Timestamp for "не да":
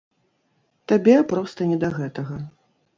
1.75-1.95